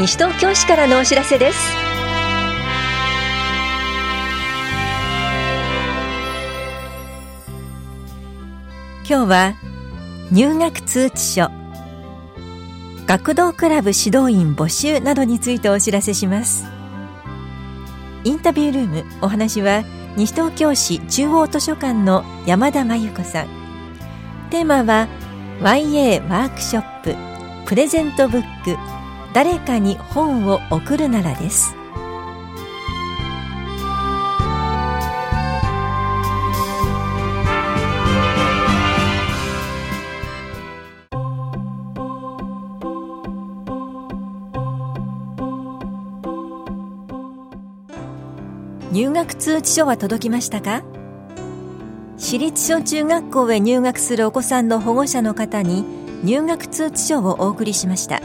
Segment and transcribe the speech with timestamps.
[0.00, 1.58] 西東京市からのお知らせです。
[9.06, 9.54] 今日は
[10.32, 11.50] 入学通知書。
[13.06, 16.64] 学童クラブ指導員募集などについてお知らせします。
[18.24, 19.84] インタビュールームお話は
[20.16, 23.48] 西東京市中央図書館の山田真由子さん。
[24.48, 25.08] テーマは
[25.60, 27.14] YA ワークショップ
[27.66, 28.99] プレゼントブック
[29.32, 31.74] 誰かに本を送るならです。
[48.92, 50.82] 入学通知書は届きましたか？
[52.18, 55.84] 私立小中学校へ入学するお子さんの保護者の方に
[56.24, 58.20] 入学通知書をお送りしました。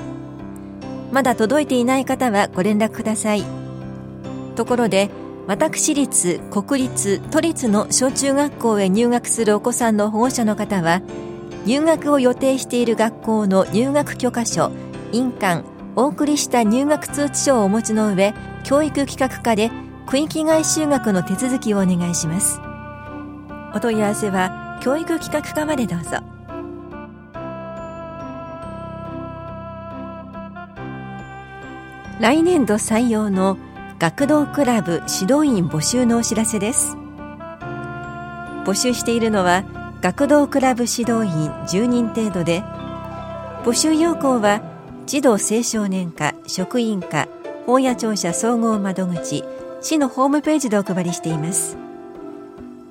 [1.15, 3.43] まだ届いていない方はご連絡ください。
[4.57, 5.09] ところで
[5.47, 11.01] 私立国立都立の小中学校へ入学するお子さんの保護者の方は
[11.65, 14.73] 入学を予定している学校の入学許可書
[15.13, 15.63] 印鑑
[15.95, 18.33] お送りした入学通知書をお持ちの上
[18.65, 19.71] 教育企画課で
[20.07, 22.59] 区域外就学の手続きをお願いします。
[23.73, 26.34] お問い合わせは教育企画課までどうぞ。
[32.19, 33.57] 来年度採用の
[33.99, 36.95] 学童クラブ指導員募集のお知らせです。
[38.63, 39.65] 募集しているのは
[40.01, 42.63] 学童クラブ指導員10人程度で
[43.65, 44.61] 募集要項は
[45.05, 47.27] 児童青少年課職員課
[47.65, 49.43] 法や庁舎総合窓口
[49.81, 51.77] 市のホームページでお配りしています。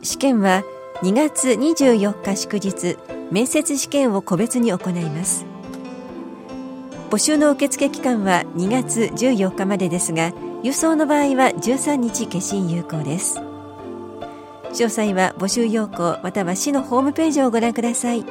[0.02, 0.64] 試験は
[1.02, 2.98] 2月24日祝日
[3.30, 5.53] 面接試験を個別に行います。
[7.14, 10.32] 募集の受付期間は2月14日までですが
[10.64, 13.38] 輸送の場合は13日消印有効です。
[13.38, 18.24] 詳細は募集要項または市のホームページをご覧ください。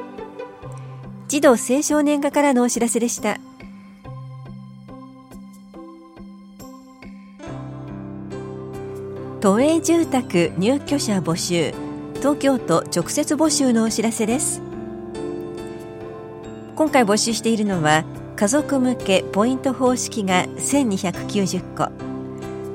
[1.30, 3.38] 児童青少年課からのお知らせでした。
[9.40, 11.74] 都営住宅入居者募集
[12.16, 14.62] 東京都直接募集のお知らせです。
[16.76, 18.04] 今回募集しているのは
[18.36, 21.92] 家族向けポイント方式が1290個。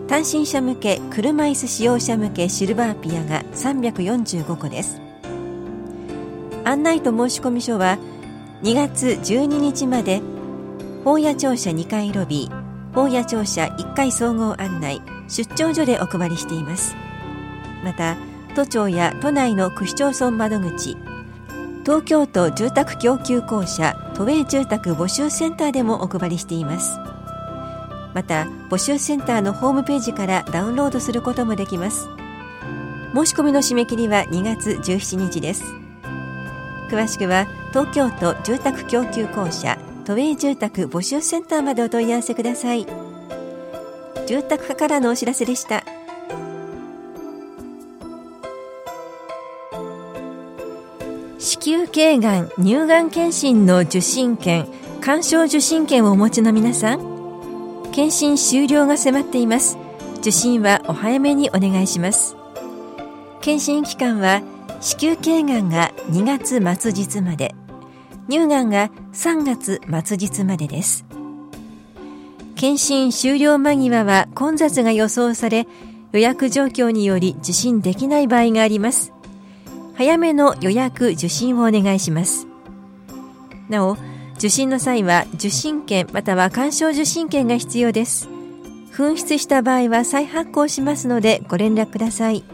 [0.07, 5.01] 単身者向け車椅子使用者向けシルバーピアが345個です。
[6.65, 7.99] 案内と申込書は
[8.63, 10.23] 2月12日まで
[11.05, 16.97] 法屋庁舎2階ロビー法屋庁舎1階総合案内出張所でお配りしています。
[17.85, 18.17] また
[18.55, 20.97] 都庁や都内の区市町村窓口
[21.85, 26.99] 東京都住宅供給公社都営住宅募集センターでもお配りしています。
[28.15, 32.09] また募集センターのホームページからダウンロードすることもできます。
[33.15, 35.65] 申し込みの締め切りは2月17日です。
[36.91, 42.87] 詳しくは東京都住宅供給公社都営住宅募集センターまでお問い合わせください。
[44.27, 45.85] 住宅課からのお知らせでした。
[51.39, 54.67] 子宮頸がん乳がん検診の受診券
[55.01, 59.79] 鑑賞受診券をお持ちの皆さん検診終了が迫っています。
[60.19, 62.37] 受診はお早めにお願いします。
[63.41, 64.43] 検診期間は
[64.81, 67.55] 子宮頸がんが2月末日まで。
[68.29, 71.05] 乳がんが3月末日までです。
[72.57, 75.67] 検診終了間際は混雑が予想され
[76.13, 79.13] 予約状況により受診できない場合があります。
[79.99, 82.47] 早めの予約受診をお願いします。
[83.69, 83.97] なお
[84.37, 88.29] 受診の際は受診券または鑑賞受診券が必要です。
[88.93, 92.45] 紛失した場合は再発行しますのでご連絡ください。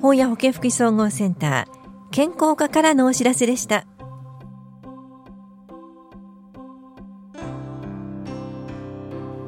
[0.00, 3.84] 法や保健福祉総合センター健康課からのお知らせでした。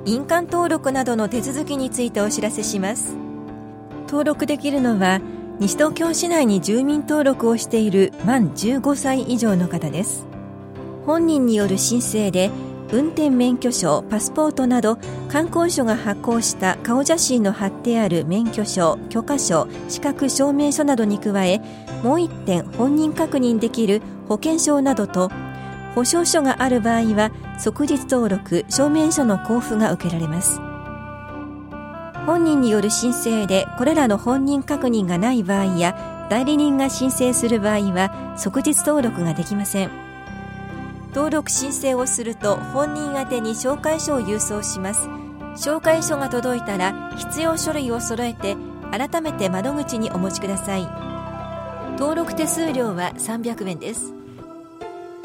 [0.06, 3.14] 印鑑登録などの手続きについてお知らせします。
[4.08, 5.20] 登録できるのは
[5.60, 10.26] 西東京市内に住民登録をしている満15歳以上の方です。
[11.04, 12.50] 本人による申請で
[12.90, 14.96] 運転免許証パスポートなど
[15.28, 21.58] 観光省が発行した顔写真の貼ってある免許証許可証資格証明書などに加え
[22.02, 25.30] もう1点本人確認できる保険証などと
[25.94, 30.69] 保証書がある場合は即日登録証明書の交付が受けられます。
[32.26, 39.90] 本人による申請でこれらの本人確認がない場合や代理人が申請する場合は即日登録ができません。
[41.14, 45.08] 登録申請をすると本人宛てに紹介書を郵送します。
[45.56, 48.56] 紹介書が届いたら必要書類を揃えて
[48.92, 50.86] 改めて窓口にお持ちください。
[51.98, 54.14] 登録手数料は300円です。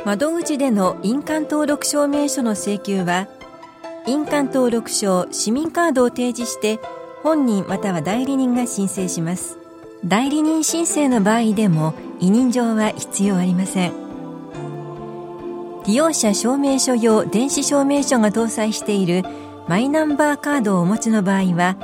[0.05, 3.27] 窓口での印鑑登録証明書の請求は
[4.07, 6.79] 印鑑登録証市民カードを提示して
[7.23, 9.57] 本人または代理人が申請します。
[10.05, 13.93] 代理人申請の場合でも委任状は必要ありません。
[15.87, 19.23] 利用者証明書用電子証明書が搭載している
[19.67, 21.75] マイナンバーカードをお持ちの場合は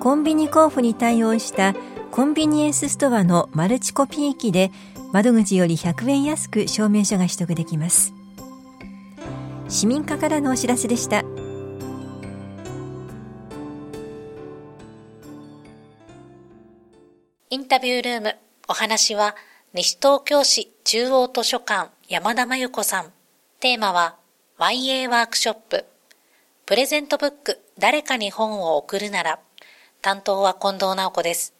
[0.00, 1.74] コンビニ交付に対応した
[2.10, 4.70] コンビニエンスストアのマルチコピー機で
[5.12, 8.12] 窓口より100円安く証明書が取得できます。
[9.68, 11.24] 市民課からのお知らせでした。
[17.54, 18.36] インタビュールーム。
[18.66, 19.36] お話は
[19.74, 23.12] 西東京市中央図書館山田真由子さん。
[23.60, 24.16] テーマは
[24.58, 25.84] YA ワークショップ。
[26.66, 29.38] プレゼントブック誰かに本を送るなら。
[30.02, 31.54] 担当は近藤直子です。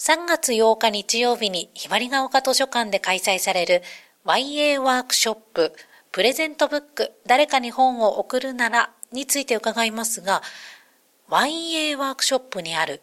[0.00, 3.80] 3月8日日曜日にひばりが丘図書館で開催される
[4.26, 5.72] YA ワークショップ。
[6.12, 10.42] プレゼントブック誰かに本を送るならについて伺いますが
[11.30, 13.00] YA ワークショップにある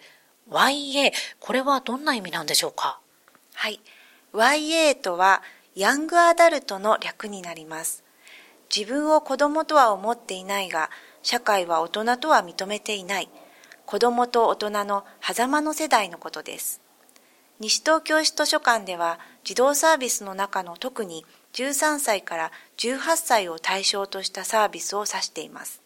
[0.50, 3.00] YA これはどんな意味なんでしょうか？
[3.54, 3.80] はい。
[4.34, 5.42] YA とは
[5.75, 8.04] ヤングアダルトの略になります。
[8.75, 10.90] 自分を子供とは思っていないが
[11.22, 13.30] 社会は大人とは認めていない。
[13.86, 16.81] 子供と大人の狭間の世代のことです。
[17.60, 25.81] 西東京市図書館では児童サービスの中の特に13歳から18歳を対象としたサービスを指しています。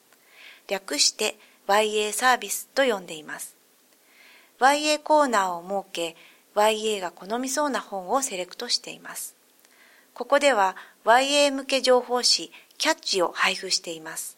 [0.69, 1.37] 略して
[1.67, 3.56] YA サービスと呼んでいます。
[4.59, 6.15] YA コーナーを設け、
[6.55, 9.35] YA が好みそうな本をセレクトしています。
[10.13, 10.75] ここでは
[11.05, 14.37] YA 向け情報誌キャッチを配布しています。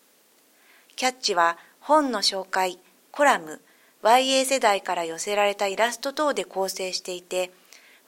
[0.98, 2.80] キャッチは本の紹介、
[3.12, 3.62] コラム、
[4.04, 7.52] YA 世代から寄せられたイラスト等で構成していて、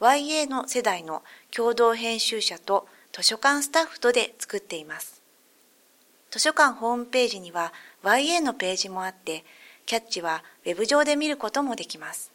[0.02, 1.24] YA の世代の
[1.56, 5.22] 共同編集者と図書館スタッフとで作っています。
[6.30, 7.72] 図書館ホームページには
[8.04, 9.46] YA のページもあって、
[9.86, 12.32] キャッチはウェブ上で見ることもできます。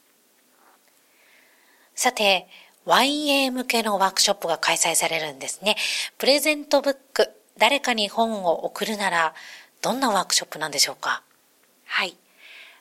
[1.94, 2.46] さて、
[2.86, 5.76] YA 向けのワークショップが開催されるんですね。
[6.18, 9.34] プレゼントブック、誰かに本を送るなら、
[9.80, 11.22] どんなワークショップなんでしょうか？
[11.84, 12.16] はい。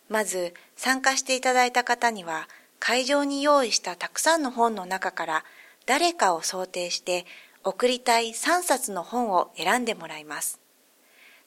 [0.09, 2.47] まず参加していただいた方には
[2.79, 5.43] 会場に用意したたくさんの本の中から
[5.85, 7.25] 誰かを想定して
[7.63, 10.59] 送りたい3冊の本を選んでもらいます。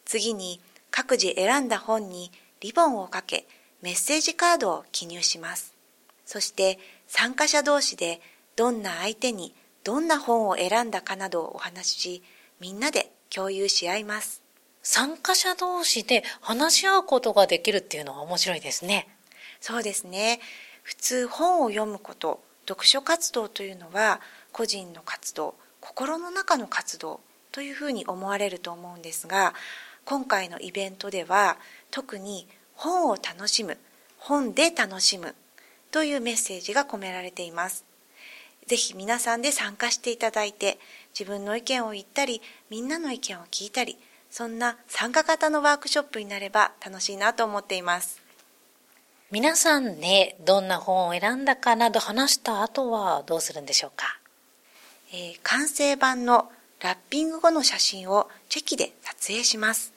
[0.05, 0.61] 次に
[0.91, 3.47] 各自選んだ本にリボンをかけ
[3.83, 5.75] メッセージカードを記入します。
[6.25, 8.21] そして参加者同士で
[8.57, 12.23] どんな相手にどんな本を選んだかなどをお話しし
[12.61, 14.43] みんなで共有し合います。
[14.83, 19.09] 参加者同士で話し合うことができるっていうのは面白いですね。
[19.61, 20.41] そうですね。
[20.83, 24.21] 普通本を読むこと、読書活動というのは
[24.53, 27.21] 個人の活動、心の中の活動
[27.53, 29.55] というふうに思われると思うんですが、
[30.05, 31.59] 今回のイベントでは
[31.91, 33.79] 特に本を楽しむ、
[34.19, 35.35] 本で楽しむ
[35.91, 37.85] というメッセージが込められています。
[38.67, 40.79] ぜひ皆さんで参加していただいて、
[41.19, 43.97] 自分の意見を言ったり、みんなの意見を聞いたり、
[44.31, 48.21] そんな参加型のワークショップになれば楽しいなと思っています。
[49.31, 54.19] 皆さんね、どんな本を選んだかなど話した後はどうするんでしょうか、
[55.13, 59.93] えー、完成版のラッピング後の写真をチェキで撮影します。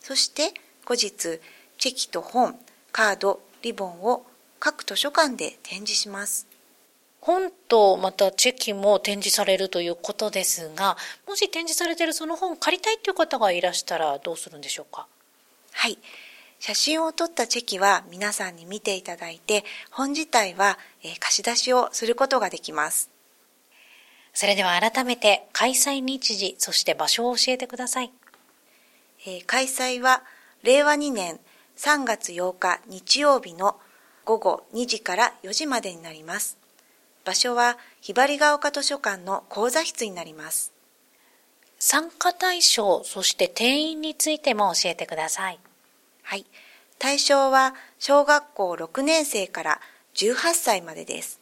[0.00, 0.52] そして
[0.84, 1.40] 後日、
[1.78, 2.58] チェキと本、
[2.90, 4.24] カード、リボンを
[4.58, 6.46] 各図書館で展示します。
[7.20, 10.96] 本とまたチェキも展示されるということですが、
[11.28, 15.06] もし展示されているその本を借りたいという方がいらしたらどうするんでしょうか？
[15.72, 15.98] はい。
[16.58, 20.78] 写真を撮ったチェキは皆さんに見ていただいて、本自体は
[21.20, 23.08] 貸し出しをすることができます。
[24.34, 28.12] それでは改めて開催日時、そして場所を教えてください。
[29.26, 30.22] えー、開催は
[30.62, 31.40] 令和2年
[31.76, 33.76] 3月8日日曜日の
[34.24, 36.56] 午後2時から4時までになります。
[37.24, 40.72] 場所はひばりが丘図書館の講座室になります。
[41.80, 45.58] 参加対象、そして定員についても教えてください。
[46.22, 46.46] はい。
[47.00, 49.80] 対象は小学校6年生から
[50.14, 51.40] 18歳までです。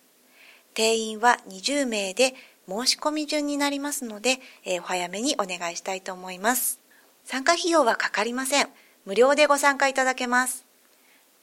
[0.73, 2.35] 定員は20名で
[2.67, 6.81] 申し込み順になりますので、えー、お早めにお願いしたいと思います。
[7.25, 8.69] 参加費用はかかりません。
[9.11, 10.65] 無料でご参加いただけます。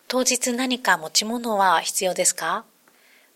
[0.08, 2.64] 当日何か持ち物は必要ですか？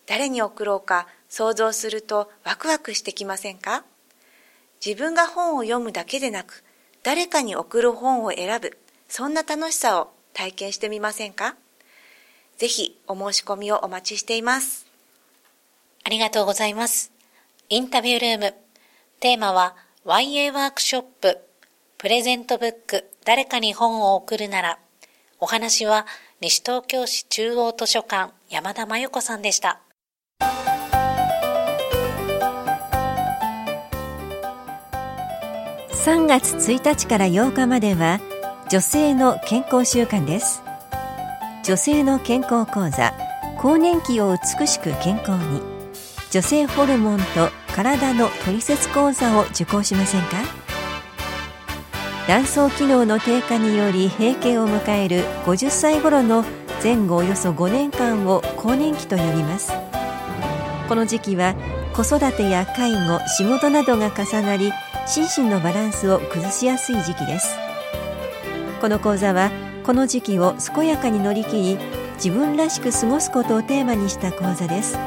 [0.08, 3.84] 誰に送ろうか想像するとワクワクしてきませんか？
[4.84, 6.64] 自分が本を読むだけでなく、
[7.04, 8.76] 誰かに送る本を選ぶ、
[9.08, 11.56] そんな楽しさを体験してみませんか？
[12.58, 14.88] ぜひお申し込みをお待ちしています。
[16.06, 17.12] ありがとうございます。
[17.70, 18.56] インタビュールーム。
[19.22, 21.38] テーマは YA ワークショップ
[22.00, 24.80] プレゼントブック誰かに本を送るなら。
[25.40, 26.08] お話は
[26.42, 29.80] 西東京市中央図書館山田真由子さんでした。
[36.04, 38.20] 3月1日から8日までは
[38.72, 40.64] 女性の健康習慣です
[41.64, 43.14] 女性の健康講座
[43.60, 45.71] 更年期を美しく健康に
[46.32, 50.38] 女性ホルモンと体の取説講座を受講しませんか？
[52.26, 56.46] 卵巣機能の低下により閉経を迎える50歳頃の
[56.82, 59.74] 前後およそ5年間を更年期と呼びます。
[60.88, 61.54] この時期は
[61.94, 64.72] 子育てや介護仕事などが重なり
[65.06, 67.58] 心身のバランスを崩しやすい時期です。
[68.80, 69.52] この講座は
[69.84, 71.78] この時期を健やかに乗り切り
[72.16, 74.98] 自分らしく過ごすことをテーマにした講座です。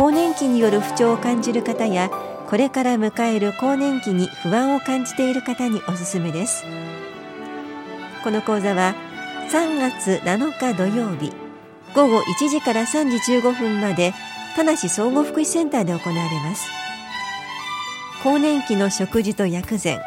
[0.00, 2.08] 更年期による不調を感じる方や
[2.48, 6.64] これから迎える更年期に不安を感じている方におすすめです。
[8.24, 8.94] この講座は
[9.52, 11.34] 3月7日土曜日
[11.94, 14.14] 午後1時から3時15分まで
[14.56, 16.70] 田無総合福祉センターで行われます。
[18.22, 20.00] 更年期の食事と薬膳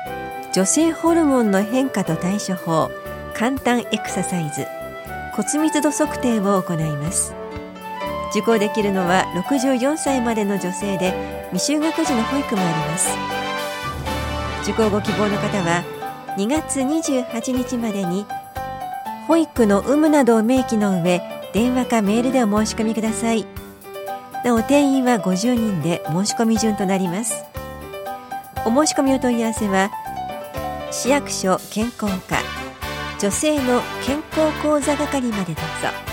[0.55, 2.89] 女性ホルモンの変化と対処法
[3.35, 4.65] 簡単エクササイズ
[5.33, 7.42] 骨密度測定を行います。
[8.33, 11.13] 受講できるのは64歳までの女性で
[11.53, 13.09] 未就学児の保育もあります。
[14.63, 15.83] 受講ご希望の方は
[16.37, 18.25] 2月28日までに
[19.27, 21.21] 保育の有無などを明記の上
[21.53, 23.45] 電話かメールでお申し込みください。
[24.43, 27.45] なお定員は50人で申し込み順となります。
[28.65, 29.91] お申し込みお問い合わせは
[30.89, 32.39] 市役所健康課
[33.19, 36.12] 女性の健康講座係までどうぞ。